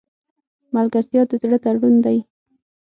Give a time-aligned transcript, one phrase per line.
[0.75, 2.17] ملګرتیا د زړه تړون دی.